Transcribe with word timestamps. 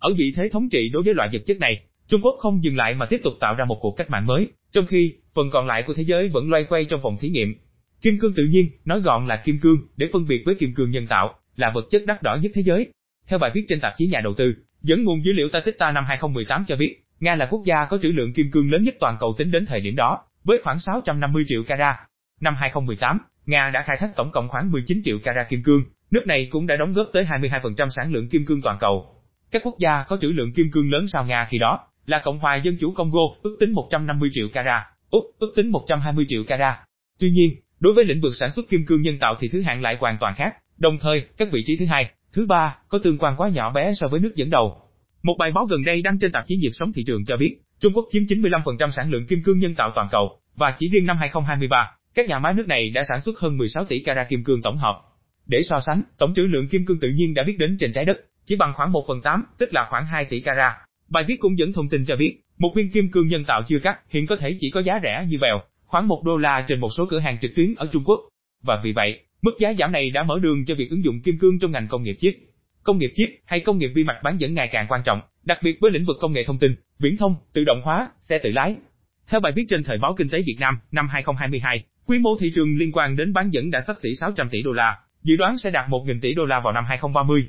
ở 0.00 0.14
vị 0.18 0.32
thế 0.36 0.48
thống 0.48 0.68
trị 0.68 0.90
đối 0.92 1.02
với 1.02 1.14
loại 1.14 1.28
vật 1.32 1.42
chất 1.46 1.58
này, 1.58 1.82
Trung 2.08 2.20
Quốc 2.24 2.36
không 2.38 2.64
dừng 2.64 2.76
lại 2.76 2.94
mà 2.94 3.06
tiếp 3.06 3.20
tục 3.24 3.32
tạo 3.40 3.54
ra 3.54 3.64
một 3.64 3.78
cuộc 3.80 3.94
cách 3.96 4.10
mạng 4.10 4.26
mới, 4.26 4.48
trong 4.72 4.86
khi 4.86 5.14
phần 5.34 5.50
còn 5.50 5.66
lại 5.66 5.84
của 5.86 5.94
thế 5.94 6.02
giới 6.02 6.28
vẫn 6.28 6.50
loay 6.50 6.64
quay 6.64 6.84
trong 6.84 7.00
phòng 7.02 7.16
thí 7.20 7.28
nghiệm. 7.28 7.54
Kim 8.02 8.18
cương 8.18 8.34
tự 8.36 8.44
nhiên, 8.44 8.66
nói 8.84 9.00
gọn 9.00 9.26
là 9.26 9.42
kim 9.44 9.58
cương, 9.58 9.76
để 9.96 10.06
phân 10.12 10.26
biệt 10.28 10.42
với 10.46 10.54
kim 10.54 10.74
cương 10.74 10.90
nhân 10.90 11.06
tạo, 11.06 11.34
là 11.56 11.70
vật 11.74 11.86
chất 11.90 12.02
đắt 12.06 12.22
đỏ 12.22 12.38
nhất 12.42 12.52
thế 12.54 12.62
giới. 12.62 12.88
Theo 13.28 13.38
bài 13.38 13.50
viết 13.54 13.64
trên 13.68 13.80
tạp 13.80 13.92
chí 13.96 14.06
Nhà 14.06 14.20
đầu 14.24 14.34
tư, 14.34 14.54
dẫn 14.82 15.04
nguồn 15.04 15.24
dữ 15.24 15.32
liệu 15.32 15.48
Statista 15.48 15.92
năm 15.92 16.04
2018 16.08 16.64
cho 16.68 16.76
biết, 16.76 16.96
Nga 17.20 17.34
là 17.34 17.46
quốc 17.50 17.62
gia 17.64 17.84
có 17.84 17.98
trữ 18.02 18.08
lượng 18.08 18.32
kim 18.32 18.50
cương 18.50 18.70
lớn 18.72 18.82
nhất 18.82 18.94
toàn 19.00 19.16
cầu 19.20 19.34
tính 19.38 19.50
đến 19.50 19.66
thời 19.66 19.80
điểm 19.80 19.96
đó, 19.96 20.18
với 20.44 20.60
khoảng 20.64 20.80
650 20.80 21.44
triệu 21.48 21.62
carat. 21.62 21.96
Năm 22.40 22.54
2018, 22.54 23.18
Nga 23.46 23.70
đã 23.74 23.82
khai 23.86 23.96
thác 24.00 24.16
tổng 24.16 24.30
cộng 24.30 24.48
khoảng 24.48 24.70
19 24.70 25.02
triệu 25.04 25.18
carat 25.18 25.48
kim 25.48 25.62
cương, 25.62 25.84
nước 26.10 26.26
này 26.26 26.48
cũng 26.50 26.66
đã 26.66 26.76
đóng 26.76 26.92
góp 26.92 27.06
tới 27.12 27.24
22% 27.24 27.88
sản 27.88 28.12
lượng 28.12 28.28
kim 28.28 28.46
cương 28.46 28.62
toàn 28.62 28.76
cầu. 28.80 29.19
Các 29.50 29.62
quốc 29.64 29.78
gia 29.78 30.04
có 30.08 30.16
trữ 30.20 30.28
lượng 30.28 30.52
kim 30.52 30.70
cương 30.72 30.90
lớn 30.90 31.06
sau 31.08 31.24
Nga 31.24 31.46
khi 31.50 31.58
đó 31.58 31.78
là 32.06 32.20
Cộng 32.24 32.38
hòa 32.38 32.56
Dân 32.56 32.76
chủ 32.80 32.92
Congo, 32.92 33.20
ước 33.42 33.56
tính 33.60 33.72
150 33.72 34.30
triệu 34.32 34.48
carat, 34.52 34.82
Úc 35.10 35.24
ước 35.38 35.52
tính 35.56 35.70
120 35.70 36.26
triệu 36.28 36.44
carat. 36.44 36.78
Tuy 37.18 37.30
nhiên, 37.30 37.56
đối 37.80 37.94
với 37.94 38.04
lĩnh 38.04 38.20
vực 38.20 38.36
sản 38.36 38.50
xuất 38.50 38.68
kim 38.68 38.86
cương 38.86 39.02
nhân 39.02 39.18
tạo 39.18 39.34
thì 39.40 39.48
thứ 39.48 39.62
hạng 39.62 39.82
lại 39.82 39.96
hoàn 40.00 40.16
toàn 40.20 40.34
khác. 40.36 40.56
Đồng 40.78 40.98
thời, 41.00 41.22
các 41.36 41.48
vị 41.52 41.62
trí 41.66 41.76
thứ 41.76 41.86
hai, 41.86 42.10
thứ 42.32 42.46
ba 42.46 42.76
có 42.88 42.98
tương 42.98 43.18
quan 43.18 43.36
quá 43.36 43.48
nhỏ 43.48 43.72
bé 43.72 43.92
so 43.94 44.08
với 44.08 44.20
nước 44.20 44.32
dẫn 44.36 44.50
đầu. 44.50 44.80
Một 45.22 45.34
bài 45.38 45.52
báo 45.52 45.66
gần 45.66 45.84
đây 45.84 46.02
đăng 46.02 46.18
trên 46.18 46.32
tạp 46.32 46.44
chí 46.46 46.56
Nhịp 46.56 46.70
sống 46.72 46.92
thị 46.92 47.04
trường 47.06 47.24
cho 47.24 47.36
biết, 47.36 47.56
Trung 47.80 47.92
Quốc 47.94 48.08
chiếm 48.12 48.22
95% 48.22 48.90
sản 48.90 49.10
lượng 49.10 49.26
kim 49.26 49.42
cương 49.42 49.58
nhân 49.58 49.74
tạo 49.74 49.92
toàn 49.94 50.08
cầu, 50.10 50.40
và 50.56 50.74
chỉ 50.78 50.88
riêng 50.88 51.06
năm 51.06 51.16
2023, 51.16 51.90
các 52.14 52.28
nhà 52.28 52.38
máy 52.38 52.54
nước 52.54 52.68
này 52.68 52.90
đã 52.90 53.04
sản 53.08 53.20
xuất 53.20 53.38
hơn 53.38 53.58
16 53.58 53.84
tỷ 53.84 53.98
carat 53.98 54.28
kim 54.28 54.44
cương 54.44 54.62
tổng 54.62 54.76
hợp. 54.76 55.00
Để 55.46 55.62
so 55.62 55.80
sánh, 55.86 56.02
tổng 56.18 56.34
trữ 56.34 56.42
lượng 56.42 56.68
kim 56.68 56.86
cương 56.86 57.00
tự 57.00 57.08
nhiên 57.08 57.34
đã 57.34 57.44
biết 57.46 57.56
đến 57.58 57.76
trên 57.80 57.92
trái 57.92 58.04
đất 58.04 58.18
chỉ 58.50 58.56
bằng 58.56 58.72
khoảng 58.76 58.92
1 58.92 59.04
phần 59.08 59.22
8, 59.22 59.44
tức 59.58 59.74
là 59.74 59.86
khoảng 59.90 60.06
2 60.06 60.24
tỷ 60.24 60.40
carat. 60.40 60.72
Bài 61.08 61.24
viết 61.28 61.36
cũng 61.40 61.58
dẫn 61.58 61.72
thông 61.72 61.88
tin 61.88 62.04
cho 62.06 62.16
biết, 62.16 62.40
một 62.58 62.72
viên 62.74 62.90
kim 62.90 63.10
cương 63.10 63.28
nhân 63.28 63.44
tạo 63.44 63.62
chưa 63.68 63.78
cắt 63.78 63.98
hiện 64.08 64.26
có 64.26 64.36
thể 64.36 64.56
chỉ 64.60 64.70
có 64.70 64.80
giá 64.80 65.00
rẻ 65.02 65.26
như 65.28 65.38
bèo, 65.40 65.60
khoảng 65.86 66.08
1 66.08 66.22
đô 66.24 66.36
la 66.36 66.64
trên 66.68 66.80
một 66.80 66.88
số 66.96 67.06
cửa 67.06 67.18
hàng 67.18 67.38
trực 67.42 67.50
tuyến 67.56 67.74
ở 67.74 67.88
Trung 67.92 68.04
Quốc. 68.04 68.20
Và 68.62 68.80
vì 68.84 68.92
vậy, 68.92 69.20
mức 69.42 69.50
giá 69.60 69.72
giảm 69.78 69.92
này 69.92 70.10
đã 70.10 70.22
mở 70.22 70.38
đường 70.42 70.64
cho 70.64 70.74
việc 70.74 70.90
ứng 70.90 71.04
dụng 71.04 71.20
kim 71.20 71.38
cương 71.38 71.58
trong 71.58 71.72
ngành 71.72 71.88
công 71.88 72.02
nghiệp 72.02 72.16
chip. 72.20 72.34
Công 72.82 72.98
nghiệp 72.98 73.12
chip 73.14 73.28
hay 73.44 73.60
công 73.60 73.78
nghiệp 73.78 73.90
vi 73.94 74.04
mạch 74.04 74.20
bán 74.22 74.40
dẫn 74.40 74.54
ngày 74.54 74.68
càng 74.72 74.86
quan 74.88 75.02
trọng, 75.04 75.20
đặc 75.44 75.58
biệt 75.62 75.78
với 75.80 75.90
lĩnh 75.90 76.04
vực 76.06 76.16
công 76.20 76.32
nghệ 76.32 76.44
thông 76.44 76.58
tin, 76.58 76.74
viễn 76.98 77.16
thông, 77.16 77.34
tự 77.52 77.64
động 77.64 77.80
hóa, 77.84 78.08
xe 78.20 78.38
tự 78.38 78.50
lái. 78.50 78.76
Theo 79.28 79.40
bài 79.40 79.52
viết 79.56 79.64
trên 79.68 79.84
thời 79.84 79.98
báo 79.98 80.14
Kinh 80.18 80.28
tế 80.28 80.42
Việt 80.46 80.56
Nam, 80.58 80.78
năm 80.92 81.08
2022, 81.08 81.84
quy 82.06 82.18
mô 82.18 82.30
thị 82.40 82.52
trường 82.54 82.76
liên 82.78 82.92
quan 82.92 83.16
đến 83.16 83.32
bán 83.32 83.50
dẫn 83.50 83.70
đã 83.70 83.80
sắp 83.86 83.96
xỉ 84.02 84.08
600 84.14 84.48
tỷ 84.50 84.62
đô 84.62 84.72
la, 84.72 84.98
dự 85.22 85.36
đoán 85.36 85.58
sẽ 85.58 85.70
đạt 85.70 85.88
1.000 85.88 86.20
tỷ 86.20 86.34
đô 86.34 86.44
la 86.44 86.60
vào 86.60 86.72
năm 86.72 86.84
2030. 86.88 87.46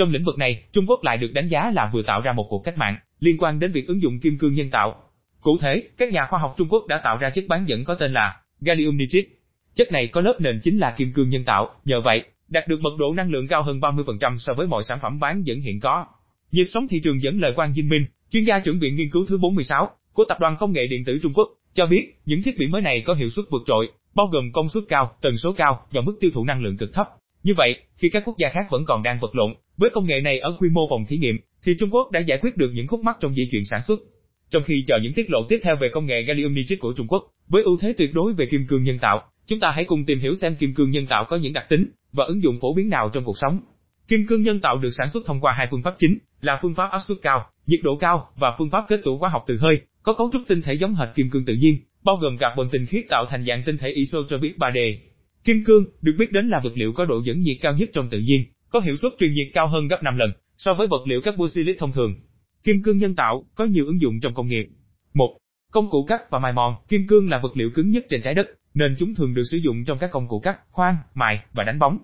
Trong 0.00 0.12
lĩnh 0.12 0.24
vực 0.24 0.38
này, 0.38 0.62
Trung 0.72 0.86
Quốc 0.88 1.04
lại 1.04 1.16
được 1.16 1.32
đánh 1.32 1.48
giá 1.48 1.70
là 1.70 1.90
vừa 1.92 2.02
tạo 2.02 2.20
ra 2.20 2.32
một 2.32 2.46
cuộc 2.50 2.64
cách 2.64 2.78
mạng 2.78 2.96
liên 3.18 3.36
quan 3.38 3.60
đến 3.60 3.72
việc 3.72 3.86
ứng 3.86 4.02
dụng 4.02 4.20
kim 4.20 4.38
cương 4.38 4.54
nhân 4.54 4.70
tạo. 4.70 5.02
Cụ 5.40 5.58
thể, 5.58 5.82
các 5.98 6.12
nhà 6.12 6.26
khoa 6.30 6.38
học 6.38 6.54
Trung 6.58 6.68
Quốc 6.68 6.86
đã 6.86 7.00
tạo 7.04 7.18
ra 7.18 7.30
chất 7.30 7.44
bán 7.48 7.68
dẫn 7.68 7.84
có 7.84 7.94
tên 7.94 8.12
là 8.12 8.40
gallium 8.60 8.96
nitride. 8.96 9.28
Chất 9.74 9.92
này 9.92 10.06
có 10.12 10.20
lớp 10.20 10.36
nền 10.40 10.60
chính 10.62 10.78
là 10.78 10.90
kim 10.90 11.12
cương 11.12 11.28
nhân 11.28 11.44
tạo, 11.44 11.74
nhờ 11.84 12.00
vậy, 12.00 12.24
đạt 12.48 12.68
được 12.68 12.80
mật 12.80 12.90
độ 12.98 13.14
năng 13.14 13.30
lượng 13.30 13.48
cao 13.48 13.62
hơn 13.62 13.80
30% 13.80 14.38
so 14.38 14.52
với 14.54 14.66
mọi 14.66 14.84
sản 14.84 14.98
phẩm 15.02 15.20
bán 15.20 15.42
dẫn 15.46 15.60
hiện 15.60 15.80
có. 15.80 16.06
Nhịp 16.52 16.66
sống 16.68 16.88
thị 16.88 17.00
trường 17.04 17.22
dẫn 17.22 17.40
lời 17.40 17.52
Quang 17.56 17.74
Dinh 17.74 17.88
Minh, 17.88 18.04
chuyên 18.32 18.44
gia 18.44 18.58
trưởng 18.58 18.78
viện 18.80 18.96
nghiên 18.96 19.10
cứu 19.10 19.26
thứ 19.28 19.38
46 19.38 19.90
của 20.12 20.24
Tập 20.28 20.36
đoàn 20.40 20.56
Công 20.60 20.72
nghệ 20.72 20.86
Điện 20.86 21.04
tử 21.04 21.18
Trung 21.22 21.32
Quốc, 21.34 21.48
cho 21.74 21.86
biết 21.86 22.14
những 22.26 22.42
thiết 22.42 22.58
bị 22.58 22.66
mới 22.66 22.82
này 22.82 23.02
có 23.06 23.14
hiệu 23.14 23.30
suất 23.30 23.44
vượt 23.50 23.62
trội, 23.66 23.88
bao 24.14 24.26
gồm 24.26 24.52
công 24.52 24.68
suất 24.68 24.84
cao, 24.88 25.16
tần 25.20 25.36
số 25.36 25.52
cao 25.52 25.86
và 25.90 26.00
mức 26.00 26.16
tiêu 26.20 26.30
thụ 26.34 26.44
năng 26.44 26.62
lượng 26.62 26.76
cực 26.76 26.94
thấp. 26.94 27.08
Như 27.42 27.54
vậy, 27.56 27.76
khi 27.96 28.08
các 28.08 28.22
quốc 28.26 28.38
gia 28.38 28.48
khác 28.48 28.66
vẫn 28.70 28.84
còn 28.84 29.02
đang 29.02 29.20
vật 29.20 29.34
lộn 29.34 29.54
với 29.76 29.90
công 29.90 30.06
nghệ 30.06 30.20
này 30.20 30.38
ở 30.38 30.56
quy 30.58 30.68
mô 30.72 30.80
phòng 30.90 31.06
thí 31.08 31.16
nghiệm, 31.16 31.36
thì 31.64 31.76
Trung 31.80 31.90
Quốc 31.90 32.10
đã 32.10 32.20
giải 32.20 32.38
quyết 32.42 32.56
được 32.56 32.70
những 32.74 32.86
khúc 32.86 33.00
mắc 33.00 33.16
trong 33.20 33.36
dây 33.36 33.48
chuyển 33.50 33.64
sản 33.64 33.82
xuất. 33.82 34.00
Trong 34.50 34.62
khi 34.62 34.84
chờ 34.86 34.98
những 35.02 35.12
tiết 35.12 35.30
lộ 35.30 35.38
tiếp 35.48 35.60
theo 35.62 35.76
về 35.76 35.88
công 35.88 36.06
nghệ 36.06 36.22
gallium 36.22 36.54
nitride 36.54 36.80
của 36.80 36.92
Trung 36.96 37.06
Quốc, 37.06 37.22
với 37.48 37.62
ưu 37.62 37.78
thế 37.80 37.92
tuyệt 37.98 38.10
đối 38.14 38.32
về 38.32 38.46
kim 38.46 38.66
cương 38.66 38.84
nhân 38.84 38.98
tạo, 38.98 39.22
chúng 39.46 39.60
ta 39.60 39.70
hãy 39.70 39.84
cùng 39.84 40.04
tìm 40.04 40.20
hiểu 40.20 40.34
xem 40.34 40.56
kim 40.56 40.74
cương 40.74 40.90
nhân 40.90 41.06
tạo 41.06 41.24
có 41.28 41.36
những 41.36 41.52
đặc 41.52 41.66
tính 41.68 41.90
và 42.12 42.24
ứng 42.24 42.42
dụng 42.42 42.58
phổ 42.60 42.74
biến 42.74 42.88
nào 42.88 43.10
trong 43.12 43.24
cuộc 43.24 43.38
sống. 43.38 43.60
Kim 44.08 44.26
cương 44.26 44.42
nhân 44.42 44.60
tạo 44.60 44.78
được 44.78 44.90
sản 44.98 45.10
xuất 45.10 45.26
thông 45.26 45.40
qua 45.40 45.52
hai 45.52 45.66
phương 45.70 45.82
pháp 45.82 45.94
chính, 45.98 46.18
là 46.40 46.58
phương 46.62 46.74
pháp 46.74 46.90
áp 46.90 47.00
suất 47.08 47.18
cao, 47.22 47.46
nhiệt 47.66 47.80
độ 47.82 47.96
cao 47.96 48.28
và 48.36 48.54
phương 48.58 48.70
pháp 48.70 48.84
kết 48.88 49.00
tụ 49.04 49.18
hóa 49.18 49.28
học 49.28 49.44
từ 49.46 49.58
hơi, 49.58 49.80
có 50.02 50.14
cấu 50.14 50.30
trúc 50.32 50.42
tinh 50.48 50.62
thể 50.62 50.74
giống 50.74 50.94
hệt 50.94 51.08
kim 51.14 51.30
cương 51.30 51.44
tự 51.44 51.54
nhiên, 51.54 51.76
bao 52.04 52.16
gồm 52.16 52.38
carbon 52.38 52.68
tinh 52.72 52.86
khiết 52.86 53.04
tạo 53.08 53.26
thành 53.30 53.44
dạng 53.48 53.62
tinh 53.66 53.78
thể 53.78 53.88
isotropic 53.88 54.58
3D. 54.58 54.96
Kim 55.44 55.64
cương 55.64 55.84
được 56.02 56.12
biết 56.18 56.32
đến 56.32 56.48
là 56.48 56.60
vật 56.64 56.72
liệu 56.74 56.92
có 56.92 57.04
độ 57.04 57.22
dẫn 57.24 57.40
nhiệt 57.40 57.56
cao 57.60 57.72
nhất 57.72 57.90
trong 57.92 58.08
tự 58.10 58.18
nhiên, 58.18 58.44
có 58.70 58.80
hiệu 58.80 58.96
suất 58.96 59.12
truyền 59.18 59.32
nhiệt 59.32 59.46
cao 59.52 59.68
hơn 59.68 59.88
gấp 59.88 60.02
5 60.02 60.16
lần 60.16 60.32
so 60.58 60.74
với 60.74 60.86
vật 60.86 61.06
liệu 61.06 61.20
carboxylic 61.20 61.78
thông 61.78 61.92
thường. 61.92 62.14
Kim 62.64 62.82
cương 62.82 62.98
nhân 62.98 63.14
tạo 63.14 63.44
có 63.54 63.64
nhiều 63.64 63.86
ứng 63.86 64.00
dụng 64.00 64.20
trong 64.20 64.34
công 64.34 64.48
nghiệp. 64.48 64.68
1. 65.14 65.36
Công 65.72 65.90
cụ 65.90 66.04
cắt 66.08 66.30
và 66.30 66.38
mài 66.38 66.52
mòn, 66.52 66.74
kim 66.88 67.06
cương 67.06 67.30
là 67.30 67.40
vật 67.42 67.56
liệu 67.56 67.70
cứng 67.70 67.90
nhất 67.90 68.06
trên 68.10 68.22
trái 68.22 68.34
đất, 68.34 68.46
nên 68.74 68.96
chúng 68.98 69.14
thường 69.14 69.34
được 69.34 69.44
sử 69.50 69.56
dụng 69.56 69.84
trong 69.84 69.98
các 69.98 70.10
công 70.10 70.28
cụ 70.28 70.40
cắt, 70.40 70.58
khoan, 70.70 70.96
mài 71.14 71.40
và 71.52 71.64
đánh 71.64 71.78
bóng. 71.78 71.98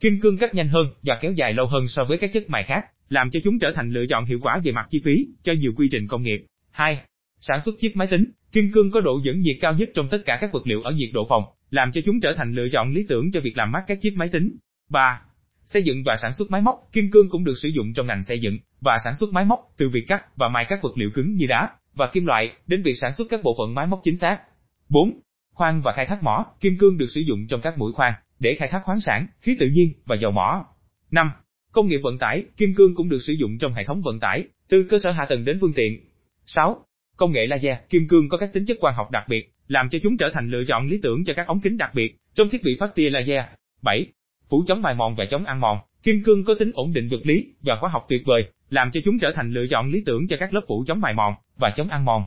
Kim 0.00 0.20
cương 0.20 0.38
cắt 0.38 0.54
nhanh 0.54 0.68
hơn 0.68 0.86
và 1.02 1.18
kéo 1.20 1.32
dài 1.32 1.52
lâu 1.52 1.66
hơn 1.66 1.88
so 1.88 2.04
với 2.04 2.18
các 2.18 2.30
chất 2.32 2.50
mài 2.50 2.64
khác, 2.64 2.84
làm 3.08 3.30
cho 3.30 3.40
chúng 3.44 3.58
trở 3.58 3.72
thành 3.74 3.90
lựa 3.90 4.06
chọn 4.06 4.24
hiệu 4.24 4.38
quả 4.42 4.60
về 4.64 4.72
mặt 4.72 4.86
chi 4.90 5.00
phí 5.04 5.26
cho 5.42 5.52
nhiều 5.52 5.72
quy 5.76 5.88
trình 5.92 6.08
công 6.08 6.22
nghiệp. 6.22 6.46
2. 6.70 7.00
Sản 7.40 7.60
xuất 7.64 7.74
chip 7.80 7.96
máy 7.96 8.08
tính, 8.10 8.24
kim 8.52 8.72
cương 8.72 8.90
có 8.90 9.00
độ 9.00 9.20
dẫn 9.24 9.40
nhiệt 9.40 9.56
cao 9.60 9.72
nhất 9.72 9.90
trong 9.94 10.08
tất 10.08 10.18
cả 10.24 10.38
các 10.40 10.52
vật 10.52 10.66
liệu 10.66 10.82
ở 10.82 10.92
nhiệt 10.92 11.10
độ 11.12 11.26
phòng, 11.28 11.44
làm 11.72 11.92
cho 11.92 12.00
chúng 12.04 12.20
trở 12.20 12.34
thành 12.36 12.52
lựa 12.52 12.68
chọn 12.72 12.92
lý 12.92 13.06
tưởng 13.08 13.32
cho 13.32 13.40
việc 13.40 13.56
làm 13.56 13.72
mát 13.72 13.84
các 13.86 13.98
chiếc 14.00 14.14
máy 14.16 14.28
tính. 14.28 14.56
3. 14.90 15.20
Xây 15.64 15.82
dựng 15.82 16.02
và 16.06 16.16
sản 16.22 16.32
xuất 16.32 16.50
máy 16.50 16.62
móc, 16.62 16.88
kim 16.92 17.10
cương 17.10 17.28
cũng 17.30 17.44
được 17.44 17.54
sử 17.62 17.68
dụng 17.68 17.94
trong 17.94 18.06
ngành 18.06 18.22
xây 18.22 18.40
dựng 18.40 18.58
và 18.80 18.98
sản 19.04 19.16
xuất 19.16 19.32
máy 19.32 19.44
móc, 19.44 19.60
từ 19.76 19.88
việc 19.88 20.04
cắt 20.08 20.36
và 20.36 20.48
mài 20.48 20.66
các 20.68 20.82
vật 20.82 20.92
liệu 20.98 21.10
cứng 21.14 21.34
như 21.34 21.46
đá 21.46 21.70
và 21.94 22.10
kim 22.12 22.26
loại 22.26 22.52
đến 22.66 22.82
việc 22.82 22.94
sản 23.00 23.12
xuất 23.14 23.26
các 23.30 23.40
bộ 23.42 23.54
phận 23.58 23.74
máy 23.74 23.86
móc 23.86 24.00
chính 24.04 24.16
xác. 24.16 24.38
4. 24.88 25.20
Khoan 25.54 25.82
và 25.82 25.92
khai 25.96 26.06
thác 26.06 26.22
mỏ, 26.22 26.46
kim 26.60 26.78
cương 26.78 26.98
được 26.98 27.06
sử 27.14 27.20
dụng 27.20 27.46
trong 27.48 27.60
các 27.60 27.78
mũi 27.78 27.92
khoan 27.92 28.12
để 28.38 28.56
khai 28.58 28.68
thác 28.68 28.82
khoáng 28.84 29.00
sản, 29.00 29.26
khí 29.40 29.56
tự 29.60 29.68
nhiên 29.68 29.92
và 30.04 30.16
dầu 30.16 30.30
mỏ. 30.30 30.64
5. 31.10 31.30
Công 31.72 31.86
nghiệp 31.86 32.00
vận 32.02 32.18
tải, 32.18 32.44
kim 32.56 32.74
cương 32.74 32.94
cũng 32.94 33.08
được 33.08 33.20
sử 33.22 33.32
dụng 33.32 33.58
trong 33.58 33.74
hệ 33.74 33.84
thống 33.84 34.02
vận 34.02 34.20
tải, 34.20 34.44
từ 34.68 34.86
cơ 34.90 34.98
sở 34.98 35.10
hạ 35.10 35.26
tầng 35.28 35.44
đến 35.44 35.58
phương 35.60 35.72
tiện. 35.76 36.00
6. 36.46 36.84
Công 37.16 37.32
nghệ 37.32 37.46
laser, 37.46 37.76
kim 37.88 38.08
cương 38.08 38.28
có 38.28 38.38
các 38.38 38.52
tính 38.52 38.64
chất 38.66 38.76
quang 38.80 38.94
học 38.94 39.10
đặc 39.10 39.24
biệt, 39.28 39.51
làm 39.68 39.88
cho 39.88 39.98
chúng 40.02 40.16
trở 40.16 40.30
thành 40.34 40.50
lựa 40.50 40.64
chọn 40.64 40.88
lý 40.88 41.00
tưởng 41.02 41.24
cho 41.24 41.32
các 41.36 41.46
ống 41.46 41.60
kính 41.60 41.76
đặc 41.76 41.94
biệt 41.94 42.16
trong 42.34 42.48
thiết 42.48 42.62
bị 42.62 42.76
phát 42.80 42.94
tia 42.94 43.10
laser. 43.10 43.44
7. 43.82 44.06
Phủ 44.48 44.64
chống 44.66 44.82
mài 44.82 44.94
mòn 44.94 45.14
và 45.14 45.24
chống 45.24 45.44
ăn 45.44 45.60
mòn, 45.60 45.78
kim 46.02 46.22
cương 46.24 46.44
có 46.44 46.54
tính 46.54 46.70
ổn 46.74 46.92
định 46.92 47.08
vật 47.08 47.20
lý 47.22 47.46
và 47.60 47.74
hóa 47.74 47.90
học 47.90 48.06
tuyệt 48.08 48.22
vời, 48.24 48.44
làm 48.70 48.90
cho 48.90 49.00
chúng 49.04 49.18
trở 49.18 49.32
thành 49.32 49.52
lựa 49.52 49.66
chọn 49.66 49.90
lý 49.90 50.02
tưởng 50.06 50.28
cho 50.28 50.36
các 50.40 50.54
lớp 50.54 50.60
phủ 50.68 50.84
chống 50.86 51.00
mài 51.00 51.14
mòn 51.14 51.34
và 51.56 51.70
chống 51.76 51.88
ăn 51.88 52.04
mòn. 52.04 52.24